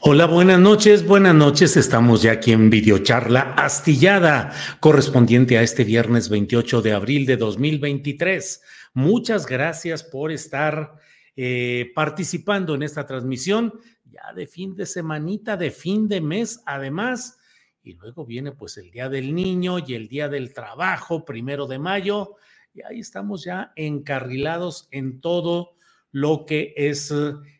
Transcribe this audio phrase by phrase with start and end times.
[0.00, 1.76] Hola, buenas noches, buenas noches.
[1.76, 8.62] Estamos ya aquí en videocharla astillada, correspondiente a este viernes 28 de abril de 2023.
[8.92, 10.96] Muchas gracias por estar
[11.34, 13.72] eh, participando en esta transmisión
[14.04, 17.38] ya de fin de semanita, de fin de mes, además.
[17.82, 21.78] Y luego viene pues el Día del Niño y el Día del Trabajo, primero de
[21.78, 22.34] mayo.
[22.74, 25.72] Y ahí estamos ya encarrilados en todo
[26.12, 27.12] lo que es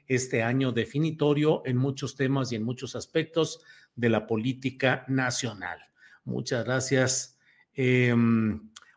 [0.08, 3.60] este año definitorio en muchos temas y en muchos aspectos
[3.94, 5.78] de la política nacional.
[6.24, 7.38] Muchas gracias.
[7.74, 8.14] Eh,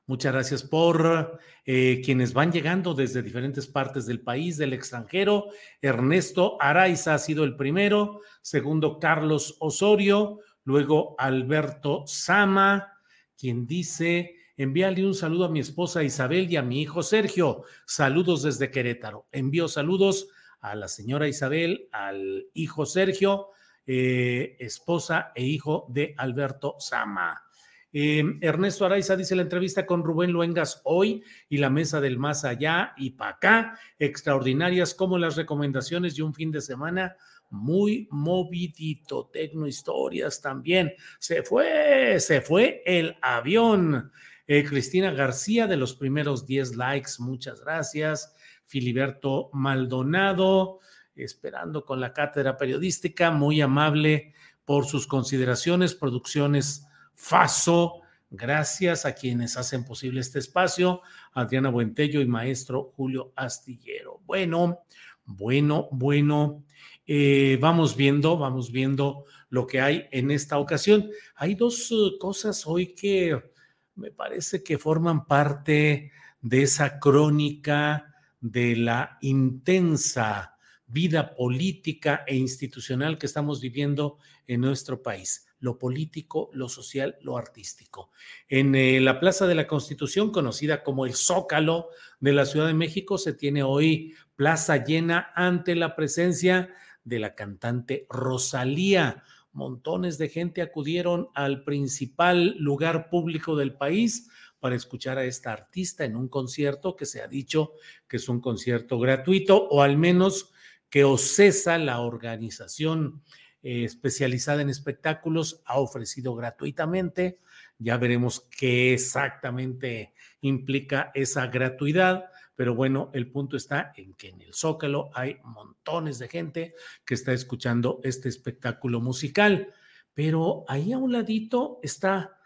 [0.06, 5.50] muchas gracias por eh, quienes van llegando desde diferentes partes del país, del extranjero.
[5.82, 12.94] Ernesto Araiza ha sido el primero, segundo Carlos Osorio, luego Alberto Sama,
[13.38, 17.64] quien dice, envíale un saludo a mi esposa Isabel y a mi hijo Sergio.
[17.86, 19.28] Saludos desde Querétaro.
[19.32, 20.30] Envío saludos
[20.62, 23.50] a la señora Isabel, al hijo Sergio,
[23.86, 27.44] eh, esposa e hijo de Alberto Sama.
[27.92, 32.46] Eh, Ernesto Araiza dice la entrevista con Rubén Luengas hoy y la mesa del más
[32.46, 37.16] allá y para acá, extraordinarias como las recomendaciones y un fin de semana
[37.50, 40.94] muy movidito, tecno historias también.
[41.18, 44.12] Se fue, se fue el avión.
[44.46, 48.36] Eh, Cristina García de los primeros 10 likes, muchas gracias.
[48.70, 50.80] Filiberto Maldonado,
[51.16, 56.86] esperando con la cátedra periodística, muy amable por sus consideraciones, producciones
[57.16, 61.02] Faso, gracias a quienes hacen posible este espacio,
[61.34, 64.22] Adriana Buentello y maestro Julio Astillero.
[64.26, 64.84] Bueno,
[65.26, 66.64] bueno, bueno,
[67.08, 71.10] eh, vamos viendo, vamos viendo lo que hay en esta ocasión.
[71.36, 73.52] Hay dos uh, cosas hoy que
[73.96, 78.10] me parece que forman parte de esa crónica
[78.42, 80.56] de la intensa
[80.90, 84.18] vida política e institucional que estamos viviendo
[84.48, 88.10] en nuestro país, lo político, lo social, lo artístico.
[88.48, 91.90] En eh, la Plaza de la Constitución, conocida como el Zócalo
[92.20, 96.74] de la Ciudad de México, se tiene hoy plaza llena ante la presencia
[97.04, 99.24] de la cantante Rosalía.
[99.52, 106.06] Montones de gente acudieron al principal lugar público del país para escuchar a esta artista
[106.06, 107.74] en un concierto que se ha dicho
[108.08, 110.52] que es un concierto gratuito o al menos
[110.90, 113.22] que OCESA, la organización
[113.62, 117.40] eh, especializada en espectáculos, ha ofrecido gratuitamente.
[117.78, 122.26] Ya veremos qué exactamente implica esa gratuidad,
[122.56, 126.76] pero bueno, el punto está en que en el Zócalo hay montones de gente
[127.06, 129.74] que está escuchando este espectáculo musical,
[130.14, 132.38] pero ahí a un ladito está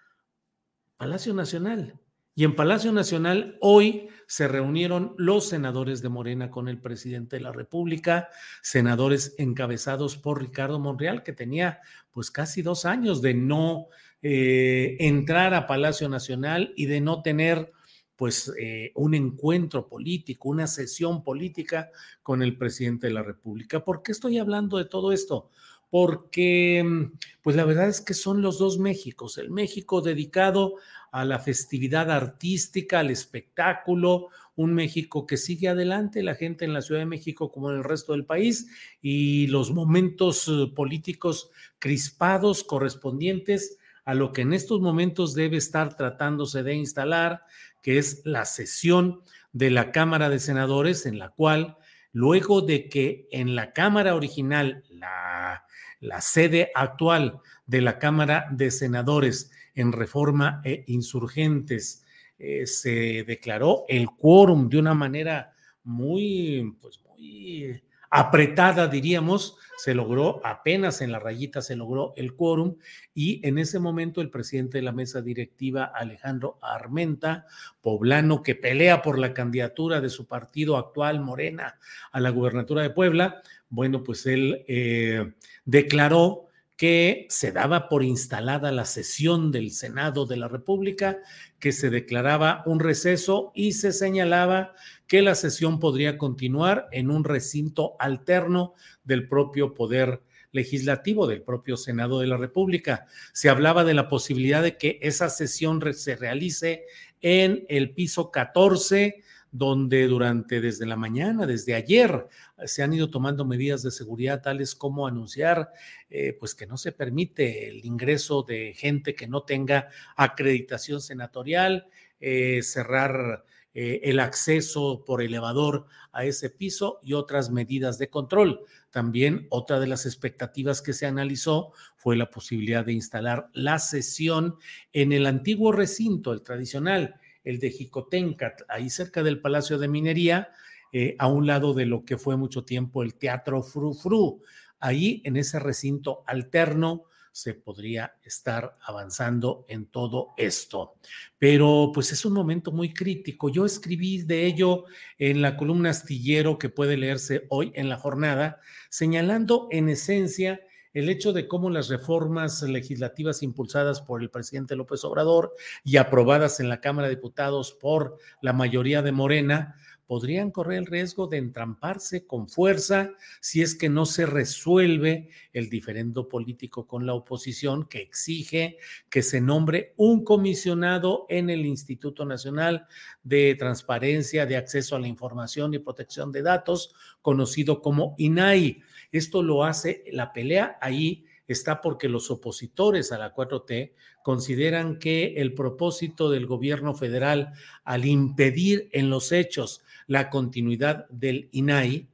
[0.98, 2.00] Palacio Nacional.
[2.36, 7.44] Y en Palacio Nacional hoy se reunieron los senadores de Morena con el presidente de
[7.44, 8.30] la República,
[8.64, 11.82] senadores encabezados por Ricardo Monreal, que tenía
[12.12, 13.88] pues casi dos años de no
[14.24, 17.72] eh, entrar a Palacio Nacional y de no tener
[18.16, 21.92] pues eh, un encuentro político, una sesión política
[22.24, 23.84] con el presidente de la República.
[23.84, 25.50] ¿Por qué estoy hablando de todo esto?
[25.90, 27.12] Porque
[27.44, 30.76] pues la verdad es que son los dos Méxicos, el México dedicado
[31.14, 36.82] a la festividad artística, al espectáculo, un México que sigue adelante, la gente en la
[36.82, 38.68] Ciudad de México como en el resto del país,
[39.00, 45.96] y los momentos eh, políticos crispados correspondientes a lo que en estos momentos debe estar
[45.96, 47.44] tratándose de instalar,
[47.84, 49.22] que es la sesión
[49.52, 51.78] de la Cámara de Senadores, en la cual
[52.12, 55.64] luego de que en la Cámara original, la,
[56.00, 62.04] la sede actual de la Cámara de Senadores en Reforma e Insurgentes,
[62.40, 65.54] eh, se declaró el quórum de una manera
[65.84, 67.82] muy, pues muy
[68.16, 72.76] apretada, diríamos, se logró apenas en la rayita, se logró el quórum
[73.16, 77.48] y en ese momento el presidente de la mesa directiva, Alejandro Armenta,
[77.82, 81.80] poblano que pelea por la candidatura de su partido actual, Morena,
[82.12, 85.34] a la gubernatura de Puebla, bueno, pues él eh,
[85.66, 86.50] declaró
[86.84, 91.20] que se daba por instalada la sesión del Senado de la República,
[91.58, 94.74] que se declaraba un receso y se señalaba
[95.08, 98.74] que la sesión podría continuar en un recinto alterno
[99.06, 103.06] del propio poder legislativo del propio Senado de la República.
[103.32, 106.84] Se hablaba de la posibilidad de que esa sesión se realice
[107.22, 109.23] en el piso 14
[109.54, 112.28] donde durante desde la mañana, desde ayer,
[112.66, 115.70] se han ido tomando medidas de seguridad tales como anunciar
[116.10, 121.88] eh, pues que no se permite el ingreso de gente que no tenga acreditación senatorial,
[122.20, 123.46] eh, cerrar
[123.76, 128.62] eh, el acceso por elevador a ese piso y otras medidas de control.
[128.90, 134.56] También otra de las expectativas que se analizó fue la posibilidad de instalar la sesión
[134.94, 140.50] en el antiguo recinto, el tradicional, el de Jicotencat, ahí cerca del Palacio de Minería,
[140.92, 144.42] eh, a un lado de lo que fue mucho tiempo el Teatro Fru Fru.
[144.80, 150.96] Ahí, en ese recinto alterno, se podría estar avanzando en todo esto.
[151.40, 153.50] Pero pues es un momento muy crítico.
[153.50, 154.86] Yo escribí de ello
[155.18, 160.62] en la columna astillero que puede leerse hoy en la jornada, señalando en esencia
[160.94, 165.54] el hecho de cómo las reformas legislativas impulsadas por el presidente López Obrador
[165.84, 169.76] y aprobadas en la Cámara de Diputados por la mayoría de Morena,
[170.14, 173.10] podrían correr el riesgo de entramparse con fuerza
[173.42, 178.78] si es que no se resuelve el diferendo político con la oposición que exige
[179.10, 182.86] que se nombre un comisionado en el Instituto Nacional
[183.24, 186.94] de Transparencia, de Acceso a la Información y Protección de Datos,
[187.24, 188.84] conocido como INAI.
[189.12, 193.94] Esto lo hace la pelea ahí está porque los opositores a la 4T
[194.24, 201.50] consideran que el propósito del gobierno federal al impedir en los hechos la continuidad del
[201.52, 202.10] INAI,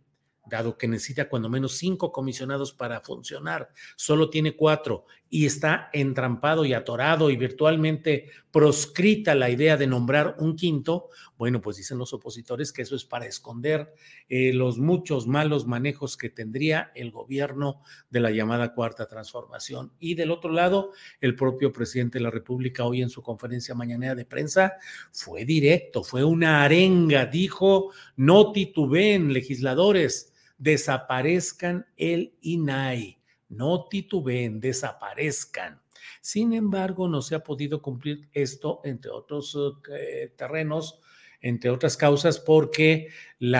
[0.45, 6.65] dado que necesita cuando menos cinco comisionados para funcionar, solo tiene cuatro y está entrampado
[6.65, 12.13] y atorado y virtualmente proscrita la idea de nombrar un quinto, bueno, pues dicen los
[12.13, 13.93] opositores que eso es para esconder
[14.27, 19.93] eh, los muchos malos manejos que tendría el gobierno de la llamada cuarta transformación.
[19.99, 24.15] Y del otro lado, el propio presidente de la República hoy en su conferencia mañanera
[24.15, 24.73] de prensa
[25.11, 33.18] fue directo, fue una arenga, dijo, no titubeen legisladores, desaparezcan el INAI
[33.49, 35.81] no titubeen, desaparezcan.
[36.21, 39.57] Sin embargo, no se ha podido cumplir esto, entre otros
[39.91, 41.01] eh, terrenos,
[41.41, 43.09] entre otras causas, porque
[43.39, 43.55] el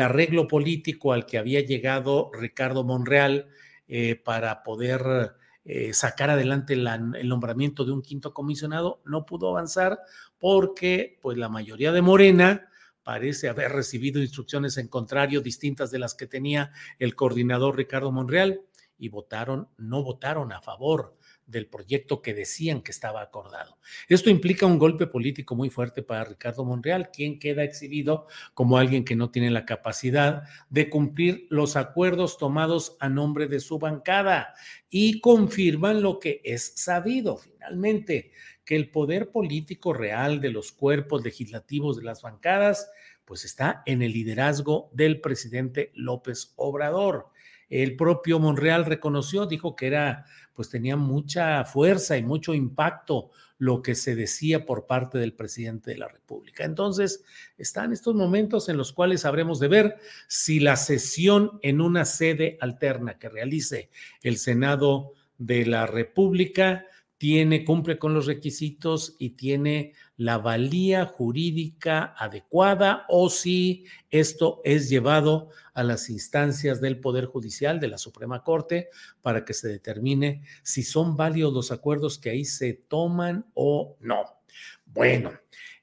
[0.00, 3.48] arreglo político al que había llegado Ricardo Monreal
[3.86, 9.98] eh, para poder eh, sacar adelante el nombramiento de un quinto comisionado no pudo avanzar
[10.38, 12.70] porque pues la mayoría de Morena
[13.02, 18.62] parece haber recibido instrucciones en contrario distintas de las que tenía el coordinador Ricardo Monreal
[18.98, 23.78] y votaron, no votaron a favor del proyecto que decían que estaba acordado.
[24.08, 29.04] Esto implica un golpe político muy fuerte para Ricardo Monreal, quien queda exhibido como alguien
[29.04, 34.54] que no tiene la capacidad de cumplir los acuerdos tomados a nombre de su bancada
[34.90, 38.32] y confirman lo que es sabido finalmente,
[38.64, 42.90] que el poder político real de los cuerpos legislativos de las bancadas
[43.28, 47.28] pues está en el liderazgo del presidente López Obrador.
[47.68, 53.82] El propio Monreal reconoció, dijo que era, pues tenía mucha fuerza y mucho impacto lo
[53.82, 56.64] que se decía por parte del presidente de la República.
[56.64, 57.24] Entonces,
[57.58, 59.96] están estos momentos en los cuales habremos de ver
[60.28, 63.90] si la sesión en una sede alterna que realice
[64.22, 66.86] el Senado de la República
[67.18, 74.88] tiene, cumple con los requisitos y tiene la valía jurídica adecuada o si esto es
[74.88, 78.88] llevado a las instancias del Poder Judicial de la Suprema Corte
[79.20, 84.24] para que se determine si son válidos los acuerdos que ahí se toman o no.
[84.86, 85.32] Bueno,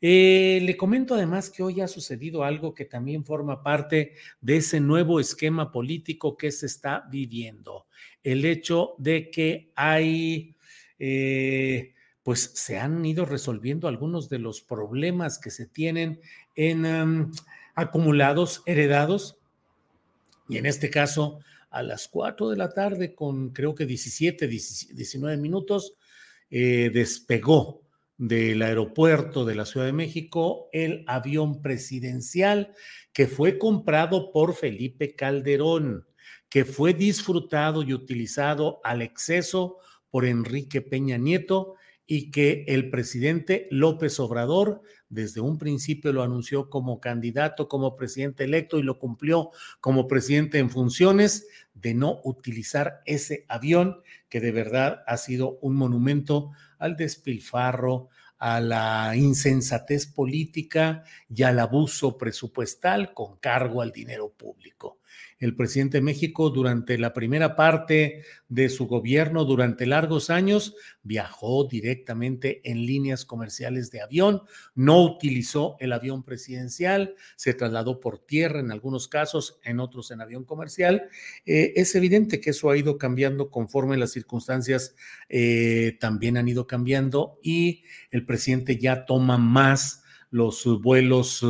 [0.01, 4.79] eh, le comento además que hoy ha sucedido algo que también forma parte de ese
[4.79, 7.87] nuevo esquema político que se está viviendo.
[8.23, 10.54] El hecho de que hay
[10.99, 16.19] eh, pues se han ido resolviendo algunos de los problemas que se tienen
[16.55, 17.31] en
[17.75, 19.37] acumulados, heredados.
[20.49, 25.37] Y en este caso, a las 4 de la tarde, con creo que 17, 19
[25.37, 25.95] minutos,
[26.49, 27.81] eh, despegó
[28.17, 32.73] del aeropuerto de la Ciudad de México el avión presidencial
[33.11, 36.07] que fue comprado por Felipe Calderón,
[36.47, 39.79] que fue disfrutado y utilizado al exceso
[40.15, 41.75] por Enrique Peña Nieto
[42.07, 48.45] y que el presidente López Obrador desde un principio lo anunció como candidato, como presidente
[48.45, 53.97] electo y lo cumplió como presidente en funciones de no utilizar ese avión
[54.29, 58.07] que de verdad ha sido un monumento al despilfarro,
[58.37, 64.99] a la insensatez política y al abuso presupuestal con cargo al dinero público
[65.39, 71.65] el presidente de México durante la primera parte de su gobierno, durante largos años, viajó
[71.65, 74.43] directamente en líneas comerciales de avión,
[74.75, 80.21] no utilizó el avión presidencial, se trasladó por tierra en algunos casos, en otros en
[80.21, 81.09] avión comercial.
[81.45, 84.95] Eh, es evidente que eso ha ido cambiando conforme las circunstancias
[85.27, 91.45] eh, también han ido cambiando y el presidente ya toma más los vuelos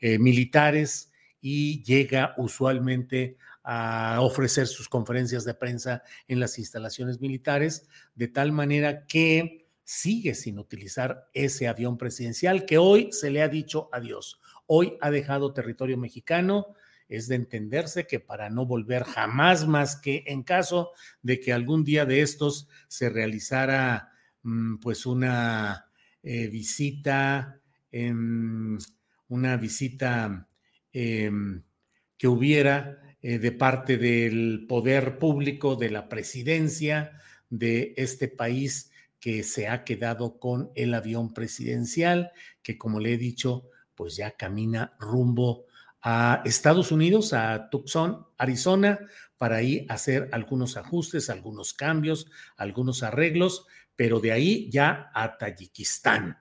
[0.00, 1.09] eh, militares
[1.40, 8.52] y llega usualmente a ofrecer sus conferencias de prensa en las instalaciones militares, de tal
[8.52, 14.40] manera que sigue sin utilizar ese avión presidencial que hoy se le ha dicho adiós.
[14.66, 16.74] Hoy ha dejado territorio mexicano.
[17.08, 20.92] Es de entenderse que para no volver jamás más que en caso
[21.22, 24.12] de que algún día de estos se realizara
[24.44, 25.90] mm, pues una
[26.22, 30.48] eh, visita, una visita
[30.92, 31.62] Em,
[32.16, 37.12] que hubiera eh, de parte del poder público, de la presidencia
[37.48, 42.32] de este país que se ha quedado con el avión presidencial,
[42.62, 45.66] que como le he dicho, pues ya camina rumbo
[46.02, 48.98] a Estados Unidos, a Tucson, Arizona,
[49.36, 53.66] para ahí hacer algunos ajustes, algunos cambios, algunos arreglos,
[53.96, 56.38] pero de ahí ya a Tayikistán.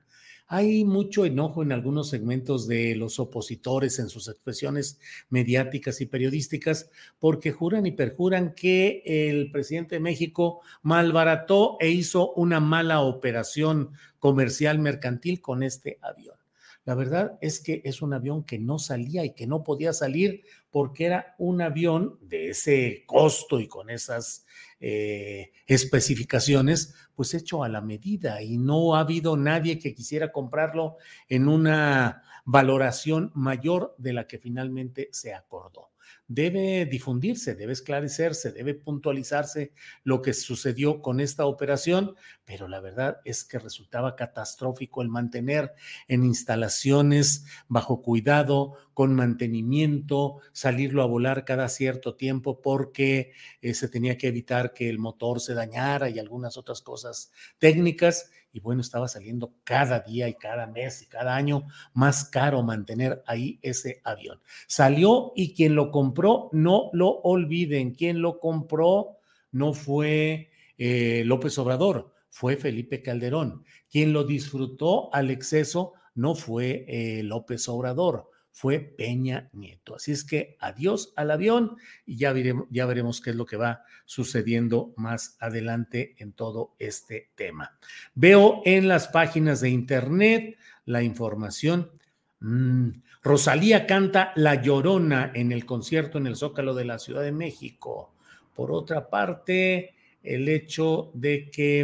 [0.51, 6.89] Hay mucho enojo en algunos segmentos de los opositores en sus expresiones mediáticas y periodísticas
[7.19, 13.91] porque juran y perjuran que el presidente de México malbarató e hizo una mala operación
[14.17, 16.38] comercial mercantil con este avión.
[16.85, 20.43] La verdad es que es un avión que no salía y que no podía salir
[20.71, 24.45] porque era un avión de ese costo y con esas
[24.79, 30.97] eh, especificaciones, pues hecho a la medida y no ha habido nadie que quisiera comprarlo
[31.27, 35.89] en una valoración mayor de la que finalmente se acordó
[36.29, 43.17] debe difundirse, debe esclarecerse, debe puntualizarse lo que sucedió con esta operación, pero la verdad
[43.25, 45.73] es que resultaba catastrófico el mantener
[46.07, 53.31] en instalaciones bajo cuidado, con mantenimiento, salirlo a volar cada cierto tiempo porque
[53.61, 58.29] eh, se tenía que evitar que el motor se dañara y algunas otras cosas técnicas
[58.51, 63.23] y bueno, estaba saliendo cada día y cada mes y cada año más caro mantener
[63.27, 64.41] ahí ese avión.
[64.67, 69.17] Salió y quien lo compró, no lo olviden, quien lo compró
[69.51, 73.63] no fue eh, López Obrador, fue Felipe Calderón.
[73.89, 79.95] Quien lo disfrutó al exceso no fue eh, López Obrador, fue Peña Nieto.
[79.95, 84.93] Así es que adiós al avión y ya veremos, qué es lo que va sucediendo
[84.97, 87.77] más adelante en todo este tema.
[88.15, 91.91] Veo en las páginas de internet la información.
[92.39, 92.89] Mm,
[93.21, 98.13] Rosalía canta La Llorona en el concierto en el Zócalo de la Ciudad de México.
[98.55, 101.79] Por otra parte, el hecho de que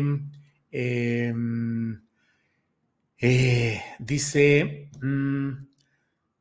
[0.71, 2.01] em,
[3.19, 4.89] eh, dice...
[5.01, 5.74] Mm,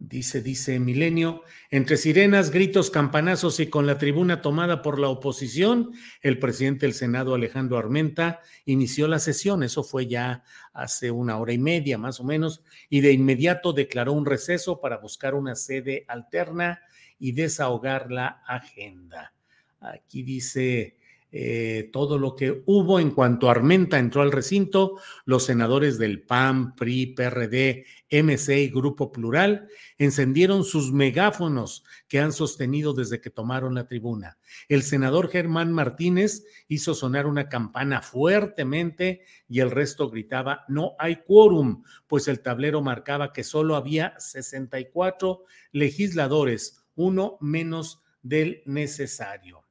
[0.07, 5.93] Dice, dice Milenio, entre sirenas, gritos, campanazos y con la tribuna tomada por la oposición,
[6.21, 9.63] el presidente del Senado, Alejandro Armenta, inició la sesión.
[9.63, 10.45] Eso fue ya
[10.75, 14.99] hace una hora y media más o menos, y de inmediato declaró un receso para
[14.99, 16.83] buscar una sede alterna
[17.19, 19.33] y desahogar la agenda.
[19.81, 20.99] Aquí dice,
[21.37, 26.77] eh, todo lo que hubo en cuanto Armenta entró al recinto, los senadores del PAN,
[26.77, 29.67] PRI, PRD, MC y Grupo Plural
[29.99, 34.39] encendieron sus megáfonos que han sostenido desde que tomaron la tribuna.
[34.69, 41.17] El senador Germán Martínez hizo sonar una campana fuertemente y el resto gritaba, no hay
[41.27, 49.64] quórum, pues el tablero marcaba que solo había 64 legisladores, uno menos del necesario.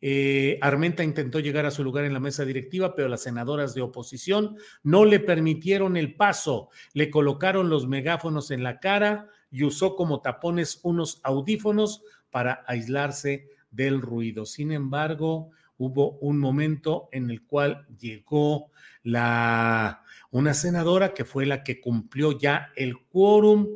[0.00, 3.82] Eh, Armenta intentó llegar a su lugar en la mesa directiva, pero las senadoras de
[3.82, 6.70] oposición no le permitieron el paso.
[6.92, 13.48] Le colocaron los megáfonos en la cara y usó como tapones unos audífonos para aislarse
[13.70, 14.46] del ruido.
[14.46, 18.70] Sin embargo, hubo un momento en el cual llegó
[19.02, 23.68] la una senadora que fue la que cumplió ya el quórum,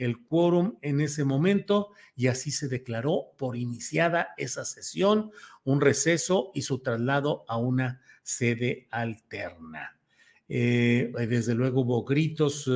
[0.00, 5.30] el quórum en ese momento y así se declaró por iniciada esa sesión,
[5.64, 9.98] un receso y su traslado a una sede alterna.
[10.48, 12.68] Eh, desde luego hubo gritos,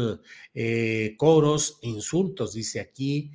[0.55, 3.33] eh, coros, insultos, dice aquí,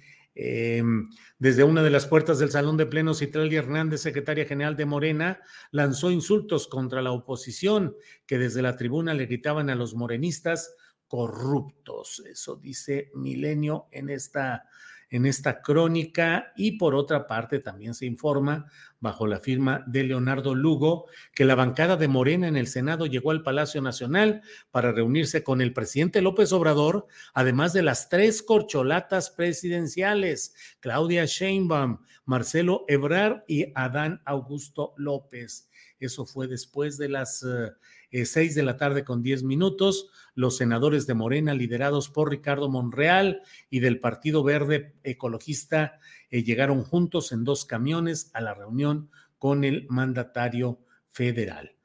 [1.37, 5.41] desde una de las puertas del Salón de Plenos, Citralia Hernández, secretaria general de Morena,
[5.71, 10.75] lanzó insultos contra la oposición, que desde la tribuna le gritaban a los morenistas
[11.09, 12.23] corruptos.
[12.25, 14.69] Eso dice Milenio en esta,
[15.09, 16.53] en esta crónica.
[16.55, 18.67] Y por otra parte, también se informa,
[19.01, 23.31] bajo la firma de Leonardo Lugo, que la bancada de Morena en el Senado llegó
[23.31, 29.31] al Palacio Nacional para reunirse con el presidente López Obrador, además de las tres corcholatas
[29.31, 35.69] presidenciales, Claudia Sheinbaum, Marcelo Ebrar y Adán Augusto López.
[35.99, 37.43] Eso fue después de las...
[37.43, 37.71] Eh,
[38.11, 42.69] eh, 6 de la tarde con 10 minutos, los senadores de Morena, liderados por Ricardo
[42.69, 45.99] Monreal y del Partido Verde Ecologista,
[46.29, 51.75] eh, llegaron juntos en dos camiones a la reunión con el mandatario federal.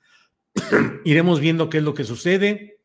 [1.04, 2.81] Iremos viendo qué es lo que sucede.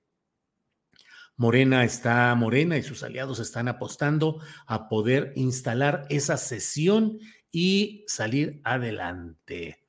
[1.38, 7.20] Morena está, Morena y sus aliados están apostando a poder instalar esa sesión
[7.52, 9.86] y salir adelante.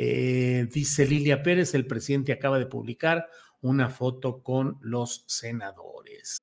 [0.00, 3.26] Eh, dice Lilia Pérez, el presidente acaba de publicar
[3.62, 6.38] una foto con los senadores.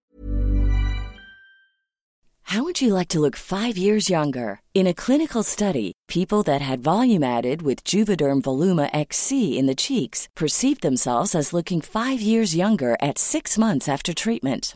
[2.48, 4.60] How would you like to look five years younger?
[4.74, 9.74] In a clinical study, people that had volume added with Juvederm Voluma XC in the
[9.74, 14.76] cheeks perceived themselves as looking five years younger at six months after treatment.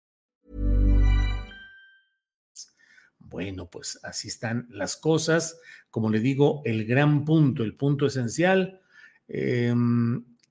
[3.31, 5.57] Bueno, pues así están las cosas.
[5.89, 8.81] Como le digo, el gran punto, el punto esencial
[9.27, 9.73] eh,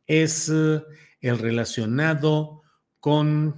[0.07, 0.83] es eh,
[1.21, 2.63] el relacionado
[2.99, 3.55] con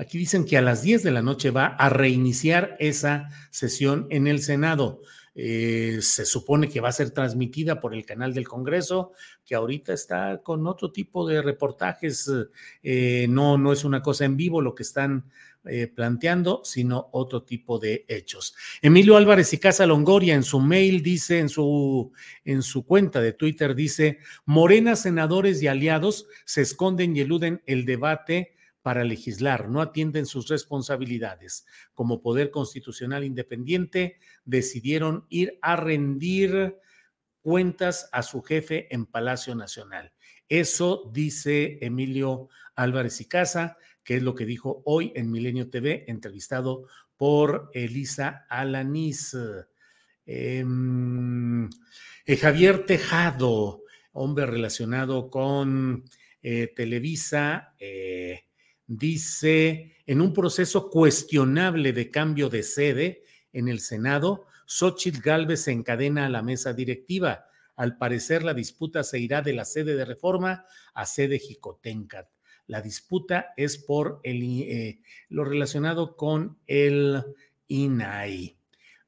[0.00, 4.28] Aquí dicen que a las 10 de la noche va a reiniciar esa sesión en
[4.28, 5.02] el Senado.
[5.34, 9.12] Eh, se supone que va a ser transmitida por el canal del Congreso,
[9.44, 12.32] que ahorita está con otro tipo de reportajes.
[12.82, 15.30] Eh, no, no es una cosa en vivo lo que están
[15.66, 18.54] eh, planteando, sino otro tipo de hechos.
[18.80, 22.12] Emilio Álvarez y Casa Longoria en su mail dice, en su,
[22.44, 27.84] en su cuenta de Twitter dice, Morena, senadores y aliados se esconden y eluden el
[27.84, 31.66] debate para legislar, no atienden sus responsabilidades.
[31.92, 36.78] Como poder constitucional independiente, decidieron ir a rendir
[37.42, 40.12] cuentas a su jefe en Palacio Nacional.
[40.48, 46.04] Eso dice Emilio Álvarez y Casa, que es lo que dijo hoy en Milenio TV,
[46.08, 46.86] entrevistado
[47.16, 49.36] por Elisa Alanís.
[50.24, 51.68] Em,
[52.24, 53.82] eh, Javier Tejado,
[54.12, 56.04] hombre relacionado con
[56.42, 58.44] eh, Televisa, eh,
[58.86, 65.72] dice, en un proceso cuestionable de cambio de sede en el Senado, Xochitl Galvez se
[65.72, 67.46] encadena a la mesa directiva.
[67.76, 72.28] Al parecer, la disputa se irá de la sede de reforma a sede Jicotencat.
[72.70, 77.20] La disputa es por el, eh, lo relacionado con el
[77.66, 78.56] INAI.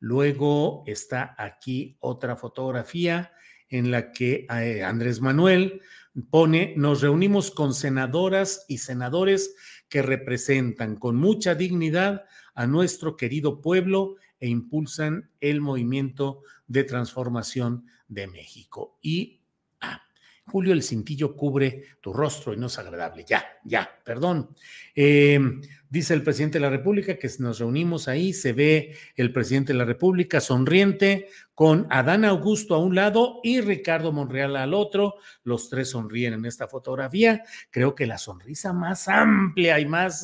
[0.00, 3.30] Luego está aquí otra fotografía
[3.68, 5.80] en la que eh, Andrés Manuel
[6.28, 9.54] pone, nos reunimos con senadoras y senadores
[9.88, 12.24] que representan con mucha dignidad
[12.56, 18.98] a nuestro querido pueblo e impulsan el movimiento de transformación de México.
[19.02, 19.41] Y
[20.52, 23.24] Julio, el cintillo cubre tu rostro y no es agradable.
[23.26, 24.50] Ya, ya, perdón.
[24.94, 25.40] Eh,
[25.88, 29.78] dice el presidente de la República que nos reunimos ahí, se ve el presidente de
[29.78, 35.14] la República sonriente con Adán Augusto a un lado y Ricardo Monreal al otro.
[35.42, 37.42] Los tres sonríen en esta fotografía.
[37.70, 40.22] Creo que la sonrisa más amplia y más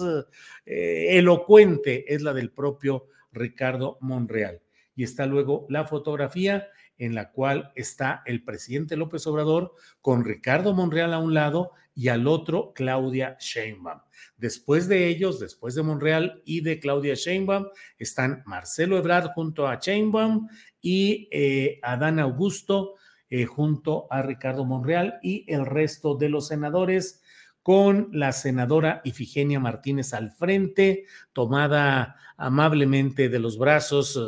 [0.66, 4.60] eh, elocuente es la del propio Ricardo Monreal.
[4.94, 10.74] Y está luego la fotografía en la cual está el presidente López Obrador con Ricardo
[10.74, 14.00] Monreal a un lado y al otro Claudia Sheinbaum.
[14.36, 17.66] Después de ellos, después de Monreal y de Claudia Sheinbaum,
[17.98, 20.48] están Marcelo Ebrard junto a Sheinbaum
[20.80, 22.94] y eh, Adán Augusto
[23.30, 27.20] eh, junto a Ricardo Monreal y el resto de los senadores
[27.62, 34.18] con la senadora Ifigenia Martínez al frente, tomada amablemente de los brazos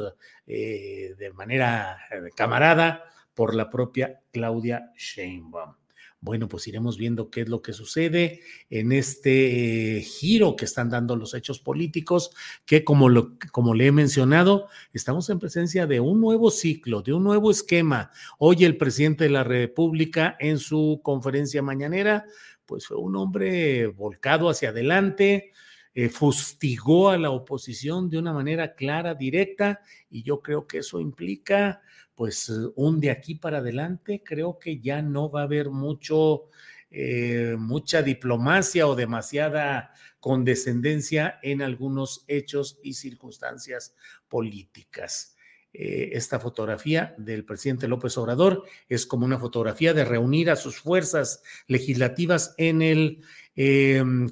[0.46, 5.80] eh, de manera eh, camarada por la propia Claudia Sheinbaum.
[6.22, 10.90] Bueno, pues iremos viendo qué es lo que sucede en este eh, giro que están
[10.90, 12.30] dando los hechos políticos,
[12.66, 13.08] que como,
[13.52, 18.10] como le he mencionado, estamos en presencia de un nuevo ciclo, de un nuevo esquema.
[18.36, 22.26] Hoy el presidente de la República en su conferencia mañanera,
[22.70, 25.50] pues fue un hombre volcado hacia adelante,
[25.92, 31.00] eh, fustigó a la oposición de una manera clara, directa, y yo creo que eso
[31.00, 31.82] implica,
[32.14, 36.44] pues, un de aquí para adelante, creo que ya no va a haber mucho,
[36.92, 43.96] eh, mucha diplomacia o demasiada condescendencia en algunos hechos y circunstancias
[44.28, 45.34] políticas.
[45.72, 50.80] Eh, esta fotografía del presidente López Obrador es como una fotografía de reunir a sus
[50.80, 53.22] fuerzas legislativas en el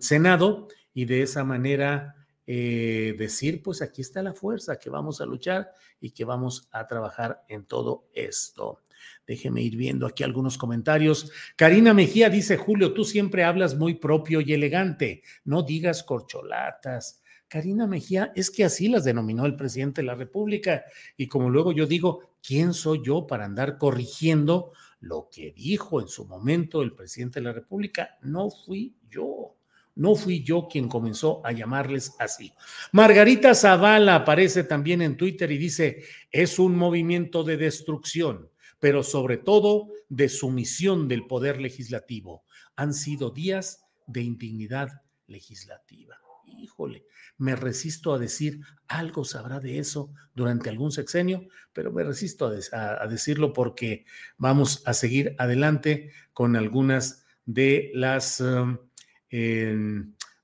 [0.00, 2.16] Senado y de esa manera
[2.50, 5.70] eh, decir, pues aquí está la fuerza, que vamos a luchar
[6.00, 8.80] y que vamos a trabajar en todo esto.
[9.26, 11.30] Déjeme ir viendo aquí algunos comentarios.
[11.56, 17.17] Karina Mejía dice, Julio, tú siempre hablas muy propio y elegante, no digas corcholatas.
[17.48, 20.84] Karina Mejía, es que así las denominó el presidente de la República.
[21.16, 26.08] Y como luego yo digo, ¿quién soy yo para andar corrigiendo lo que dijo en
[26.08, 28.18] su momento el presidente de la República?
[28.22, 29.54] No fui yo.
[29.94, 32.52] No fui yo quien comenzó a llamarles así.
[32.92, 39.38] Margarita Zavala aparece también en Twitter y dice, es un movimiento de destrucción, pero sobre
[39.38, 42.44] todo de sumisión del poder legislativo.
[42.76, 44.88] Han sido días de indignidad
[45.26, 46.16] legislativa.
[46.58, 47.04] Híjole,
[47.36, 53.06] me resisto a decir algo sabrá de eso durante algún sexenio, pero me resisto a,
[53.06, 54.04] decirlo porque
[54.36, 58.40] vamos a seguir adelante con algunas de las...
[58.40, 58.78] Um,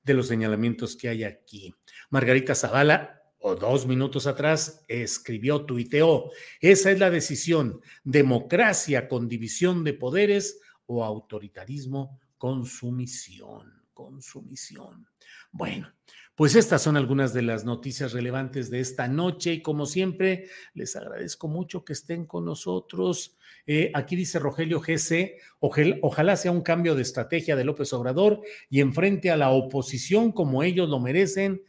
[0.04, 1.74] de los señalamientos que hay aquí.
[2.10, 9.84] Margarita Zavala, o dos minutos atrás, escribió, tuiteó, esa es la decisión, democracia con división
[9.84, 15.06] de poderes o autoritarismo con sumisión, con sumisión.
[15.52, 15.94] Bueno,
[16.34, 20.96] pues estas son algunas de las noticias relevantes de esta noche y como siempre, les
[20.96, 23.38] agradezco mucho que estén con nosotros.
[23.66, 28.80] Eh, aquí dice Rogelio GC, ojalá, sea un cambio de estrategia de López Obrador y
[28.80, 31.62] enfrente a la oposición como ellos lo merecen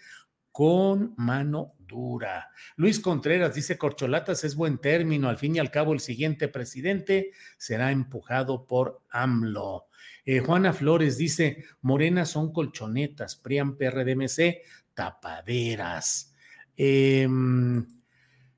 [0.51, 2.49] con mano dura.
[2.75, 7.31] Luis Contreras dice, Corcholatas es buen término, al fin y al cabo el siguiente presidente
[7.57, 9.87] será empujado por AMLO.
[10.25, 16.33] Eh, Juana Flores dice, Morena son colchonetas, PRIAN, PRDMC, tapaderas.
[16.75, 17.85] Em,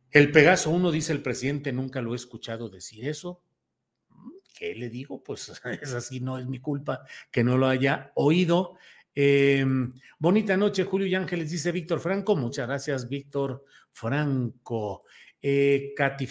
[0.09, 3.43] el Pegaso 1 dice el presidente, nunca lo he escuchado decir eso.
[4.57, 5.21] ¿Qué le digo?
[5.23, 5.49] Pues
[5.81, 8.77] es así, no es mi culpa que no lo haya oído.
[9.13, 12.35] Em, bonita noche, Julio y Ángeles, dice Víctor Franco.
[12.35, 13.65] Muchas gracias, Víctor
[13.97, 15.03] Franco.
[15.39, 16.25] Eh, Katy,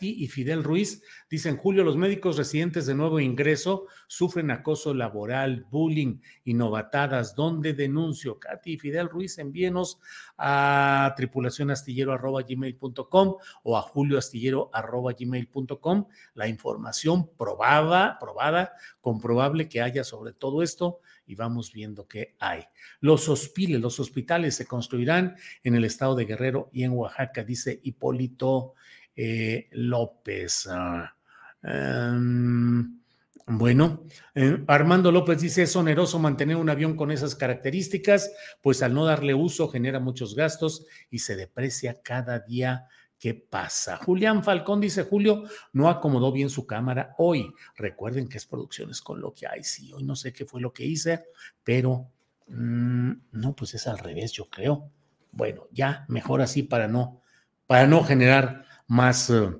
[0.00, 6.20] y Fidel Ruiz dicen, Julio, los médicos residentes de nuevo ingreso sufren acoso laboral, bullying
[6.44, 7.34] y novatadas.
[7.34, 8.38] ¿Dónde denuncio?
[8.38, 9.98] Katy y Fidel Ruiz, envíenos
[10.36, 21.00] a tripulacionastillero.gmail.com o a julioastillero.gmail.com la información probada, probada, comprobable que haya sobre todo esto
[21.28, 22.64] y vamos viendo qué hay.
[23.00, 27.80] Los hospitales, los hospitales se construirán en el estado de Guerrero y en Oaxaca, dice
[27.82, 28.74] Hipólito
[29.14, 30.68] eh, López.
[30.70, 31.14] Ah,
[31.62, 33.00] em,
[33.46, 38.94] bueno, eh, Armando López dice, es oneroso mantener un avión con esas características, pues al
[38.94, 42.86] no darle uso genera muchos gastos y se deprecia cada día
[43.20, 43.96] ¿Qué pasa?
[43.96, 47.52] Julián Falcón dice, Julio, no acomodó bien su cámara hoy.
[47.74, 49.64] Recuerden que es producciones con lo que hay.
[49.64, 51.24] Sí, hoy no sé qué fue lo que hice,
[51.64, 52.12] pero
[52.48, 54.90] Mm, no, pues es al revés, yo creo.
[55.32, 57.22] Bueno, ya mejor así para no,
[57.66, 59.50] para no generar más, eh,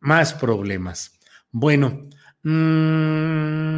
[0.00, 1.18] más problemas.
[1.50, 2.08] Bueno,
[2.42, 3.74] mmm,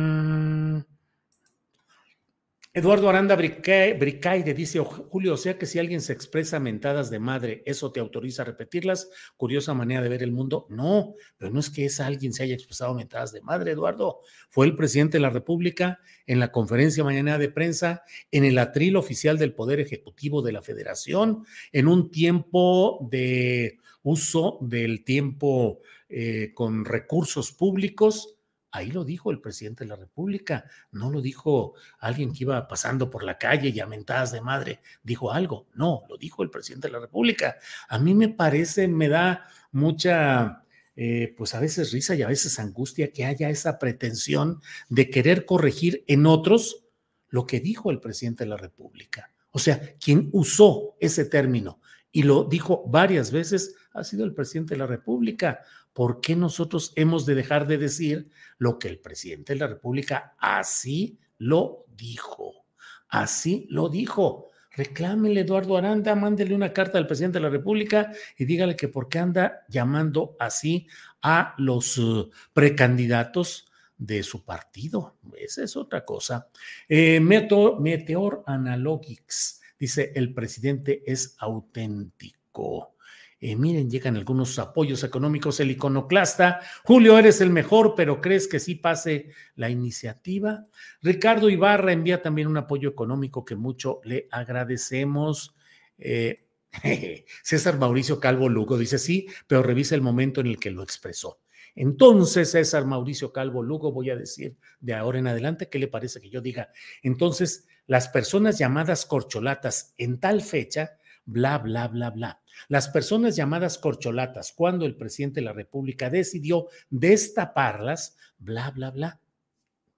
[2.77, 7.63] Eduardo Aranda Bricaide dice, Julio, o sea que si alguien se expresa mentadas de madre,
[7.65, 9.09] ¿eso te autoriza a repetirlas?
[9.39, 10.67] Curiosa manera de ver el mundo.
[10.69, 14.21] No, pero no es que esa alguien se haya expresado mentadas de madre, Eduardo.
[14.51, 18.97] Fue el presidente de la República en la conferencia mañana de prensa, en el atril
[18.97, 26.53] oficial del Poder Ejecutivo de la Federación, en un tiempo de uso del tiempo eh,
[26.53, 28.36] con recursos públicos
[28.77, 33.09] Ahí lo dijo el presidente de la República, no lo dijo alguien que iba pasando
[33.09, 36.93] por la calle y a de madre, dijo algo, no, lo dijo el presidente de
[36.93, 37.57] la República.
[37.89, 40.63] A mí me parece, me da mucha,
[40.95, 44.61] eh, pues a veces risa y a veces angustia que haya esa pretensión
[44.91, 46.85] de querer corregir en otros
[47.31, 49.33] lo que dijo el presidente de la República.
[49.53, 51.81] O sea, quien usó ese término
[52.13, 55.63] y lo dijo varias veces ha sido el presidente de la República.
[55.97, 58.29] ¿Por qué nosotros hemos de dejar de decir
[58.59, 62.67] lo que el presidente de la República así lo dijo?
[63.09, 64.51] Así lo dijo.
[64.73, 69.09] Reclámele, Eduardo Aranda, mándele una carta al presidente de la República y dígale que por
[69.09, 70.87] qué anda llamando así
[71.23, 75.17] a los uh, precandidatos de su partido.
[75.35, 76.51] Esa es otra cosa.
[76.91, 82.96] Eh, Meteor, Meteor Analogics dice: el presidente es auténtico.
[83.39, 86.61] Eh, miren, llegan algunos apoyos económicos, el iconoclasta.
[86.85, 90.67] Julio, eres el mejor, pero ¿crees que sí pase la iniciativa?
[91.03, 95.55] Ricardo Ibarra envía también un apoyo económico que mucho le agradecemos.
[95.99, 96.47] Eh,
[97.43, 101.41] César Mauricio Calvo Lugo dice sí, pero revisa el momento en el que lo expresó.
[101.75, 106.23] Entonces, César Mauricio Calvo Lugo, voy a decir de ahora en adelante, ¿qué le parece
[106.23, 106.71] que yo diga?
[107.03, 113.79] Entonces, las personas llamadas corcholatas en tal fecha, bla, bla, bla, bla las personas llamadas
[113.79, 119.21] corcholatas, cuando el presidente de la República decidió destaparlas, bla, bla, bla.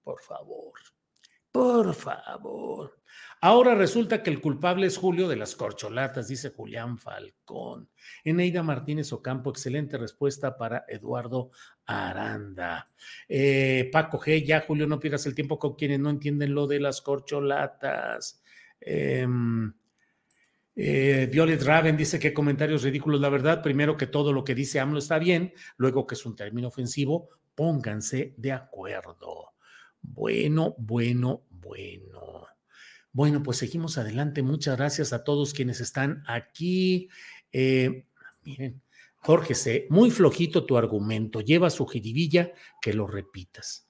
[0.03, 0.73] Por favor,
[1.51, 2.99] por favor.
[3.41, 7.89] Ahora resulta que el culpable es Julio de las corcholatas, dice Julián Falcón.
[8.23, 11.51] Eneida Martínez Ocampo, excelente respuesta para Eduardo
[11.85, 12.85] Aranda.
[13.29, 16.81] Eh, Paco G, ya Julio, no pierdas el tiempo con quienes no entienden lo de
[16.81, 18.41] las corcholatas.
[18.81, 19.25] Eh,
[20.81, 23.61] eh, Violet Raven dice que comentarios ridículos, la verdad.
[23.61, 27.31] Primero que todo lo que dice AMLO está bien, luego que es un término ofensivo,
[27.53, 29.55] pónganse de acuerdo.
[30.01, 32.47] Bueno, bueno, bueno.
[33.11, 34.41] Bueno, pues seguimos adelante.
[34.41, 37.09] Muchas gracias a todos quienes están aquí.
[37.51, 38.05] Eh,
[38.45, 38.81] miren,
[39.17, 41.41] Jorge C., muy flojito tu argumento.
[41.41, 43.88] Lleva su jiribilla que lo repitas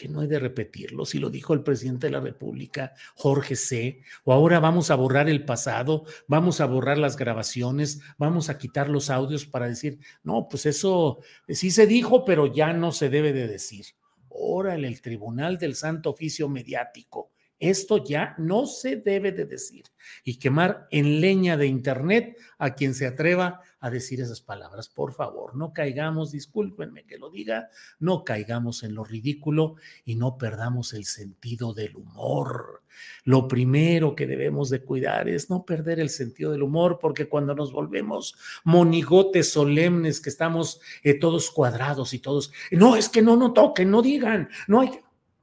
[0.00, 4.00] que no hay de repetirlo, si lo dijo el presidente de la República, Jorge C.,
[4.24, 8.88] o ahora vamos a borrar el pasado, vamos a borrar las grabaciones, vamos a quitar
[8.88, 13.34] los audios para decir, no, pues eso sí se dijo, pero ya no se debe
[13.34, 13.84] de decir.
[14.30, 19.84] Órale, el Tribunal del Santo Oficio Mediático esto ya no se debe de decir
[20.24, 24.88] y quemar en leña de Internet a quien se atreva a decir esas palabras.
[24.88, 27.68] Por favor, no caigamos, discúlpenme que lo diga,
[27.98, 32.82] no caigamos en lo ridículo y no perdamos el sentido del humor.
[33.24, 37.54] Lo primero que debemos de cuidar es no perder el sentido del humor porque cuando
[37.54, 43.36] nos volvemos monigotes solemnes que estamos eh, todos cuadrados y todos, no, es que no,
[43.36, 44.90] no toquen, no digan, no hay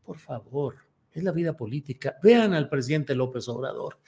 [0.04, 0.87] Por favor
[1.20, 2.18] es la vida política.
[2.22, 4.00] Vean al presidente López Obrador.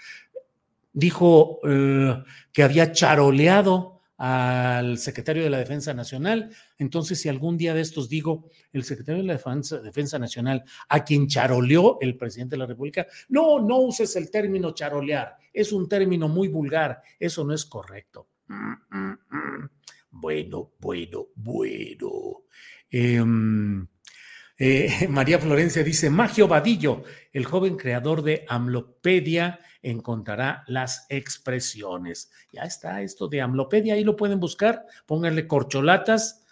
[0.92, 6.52] Dijo eh, que había charoleado al secretario de la Defensa Nacional.
[6.78, 11.28] Entonces, si algún día de estos digo, el secretario de la Defensa, Nacional, a quien
[11.28, 16.28] charoleó el presidente de la República, no, no uses el término charolear, es un término
[16.28, 18.28] muy vulgar, eso no es correcto.
[18.48, 19.70] Mm, mm, mm.
[20.12, 22.44] Bueno, bueno, bueno.
[22.92, 23.24] Eh,
[24.60, 32.30] eh, María Florencia dice, Magio Vadillo, el joven creador de Amlopedia, encontrará las expresiones.
[32.52, 36.46] Ya está esto de Amlopedia, ahí lo pueden buscar, pónganle corcholatas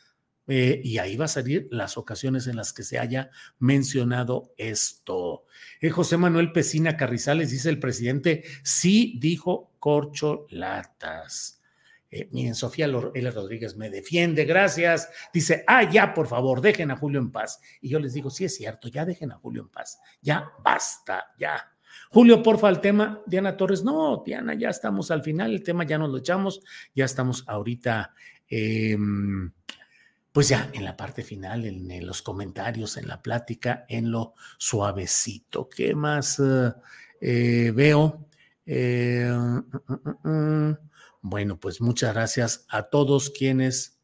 [0.47, 5.43] eh, y ahí va a salir las ocasiones en las que se haya mencionado esto.
[5.81, 11.61] Eh, José Manuel Pesina Carrizales dice, el presidente sí dijo corcholatas.
[12.09, 13.31] Eh, miren, Sofía L.
[13.31, 15.09] Rodríguez me defiende, gracias.
[15.33, 17.59] Dice, ah, ya, por favor, dejen a Julio en paz.
[17.81, 19.99] Y yo les digo, sí es cierto, ya dejen a Julio en paz.
[20.21, 21.73] Ya, basta, ya.
[22.09, 23.83] Julio, porfa, el tema, Diana Torres.
[23.83, 26.61] No, Diana, ya estamos al final, el tema ya nos lo echamos,
[26.95, 28.13] ya estamos ahorita,
[28.47, 29.51] em,
[30.31, 35.67] pues ya en la parte final, en, los comentarios, en la plática, en lo suavecito.
[35.67, 36.41] ¿Qué más?
[37.19, 38.27] eh, veo.
[38.65, 40.77] Eh, mm, mm, mm,
[41.29, 43.99] bueno, pues muchas gracias a todos quienes...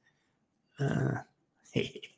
[0.80, 1.28] Ah,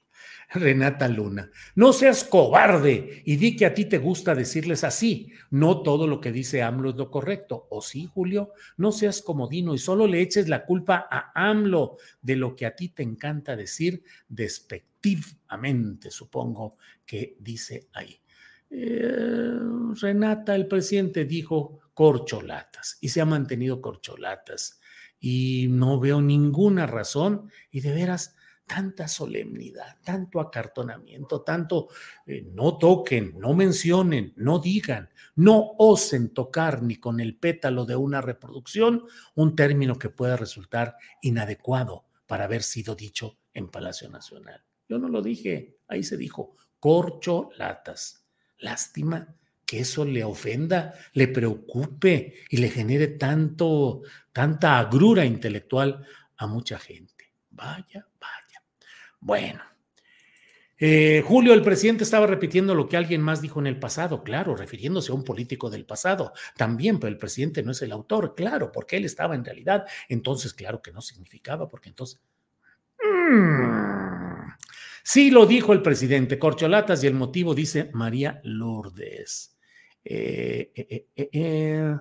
[0.49, 5.31] Renata Luna, no seas cobarde y di que a ti te gusta decirles así.
[5.49, 7.67] No todo lo que dice AMLO es lo correcto.
[7.71, 8.53] ¿O sí, Julio?
[8.77, 12.75] No seas comodino y solo le eches la culpa a AMLO de lo que a
[12.75, 18.21] ti te encanta decir despectivamente, supongo que dice ahí.
[18.69, 19.59] Eh,
[19.99, 24.79] Renata, el presidente dijo corcholatas y se ha mantenido corcholatas
[25.27, 28.35] y no veo ninguna razón y de veras
[28.67, 31.87] tanta solemnidad, tanto acartonamiento, tanto
[32.27, 37.95] eh, no toquen, no mencionen, no digan, no osen tocar ni con el pétalo de
[37.95, 44.63] una reproducción un término que pueda resultar inadecuado para haber sido dicho en Palacio Nacional.
[44.87, 48.27] Yo no lo dije, ahí se dijo, corcholatas.
[48.59, 49.35] Lástima
[49.65, 56.05] que eso le ofenda, le preocupe y le genere tanto, tanta agrura intelectual
[56.37, 57.33] a mucha gente.
[57.49, 58.63] Vaya, vaya.
[59.19, 59.63] Bueno.
[60.77, 64.55] Eh, Julio, el presidente estaba repitiendo lo que alguien más dijo en el pasado, claro,
[64.55, 66.33] refiriéndose a un político del pasado.
[66.57, 69.85] También, pero el presidente no es el autor, claro, porque él estaba en realidad.
[70.09, 72.19] Entonces, claro que no significaba, porque entonces...
[73.01, 74.49] Mm,
[75.03, 79.54] sí lo dijo el presidente, corcholatas y el motivo dice María Lourdes.
[80.05, 80.71] Eh,
[81.15, 81.97] eh,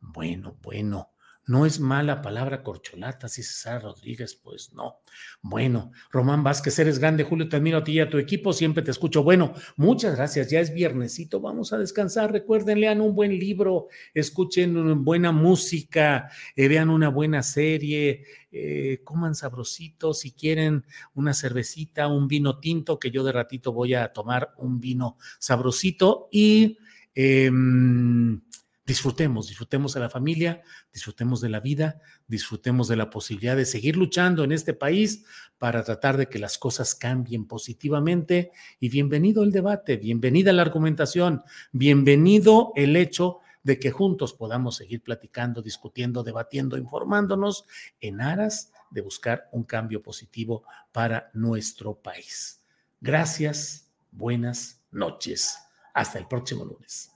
[0.00, 1.14] bueno, bueno.
[1.46, 5.00] No es mala palabra corcholata, si César Rodríguez, pues no.
[5.42, 8.82] Bueno, Román Vázquez, eres grande, Julio, te admiro a ti y a tu equipo, siempre
[8.82, 9.22] te escucho.
[9.22, 12.32] Bueno, muchas gracias, ya es viernesito, vamos a descansar.
[12.32, 19.34] Recuerden, lean un buen libro, escuchen buena música, eh, vean una buena serie, eh, coman
[19.34, 24.54] sabrosito, si quieren una cervecita, un vino tinto, que yo de ratito voy a tomar
[24.56, 26.78] un vino sabrosito y...
[27.14, 28.40] Em,
[28.86, 33.96] disfrutemos, disfrutemos a la familia, disfrutemos de la vida, disfrutemos de la posibilidad de seguir
[33.96, 35.24] luchando en este país
[35.58, 38.50] para tratar de que las cosas cambien positivamente.
[38.80, 45.02] Y bienvenido el debate, bienvenida la argumentación, bienvenido el hecho de que juntos podamos seguir
[45.02, 47.64] platicando, discutiendo, debatiendo, informándonos
[48.00, 52.62] en aras de buscar un cambio positivo para nuestro país.
[53.00, 55.58] Gracias, buenas noches.
[55.94, 57.14] Hasta el próximo lunes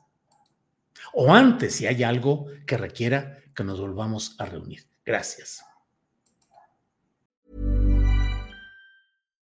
[1.13, 4.87] o antes si hay algo que requiera que nos volvamos a reunir.
[5.05, 5.65] Gracias.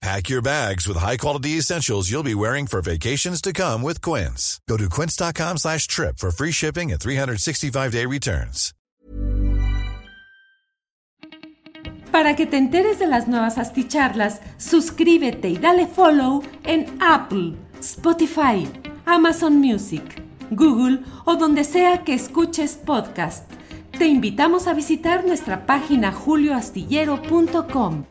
[0.00, 4.60] Pack your bags with high-quality essentials you'll be wearing for vacations to come with Quince.
[4.68, 8.72] Go to quince.com slash trip for free shipping and 365-day returns.
[12.12, 18.66] Para que te enteres de las nuevas asticharlas, suscríbete y dale follow en Apple, Spotify,
[19.04, 23.50] Amazon Music, Google o donde sea que escuches podcast.
[23.98, 28.04] Te invitamos a visitar nuestra página julioastillero.com.